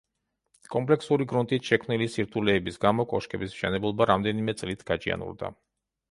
[0.75, 5.53] კომპლექსური გრუნტით შექმნილი სირთულეების გამო კოშკების მშენებლობა რამდენიმე წლით გაჭიანურდა.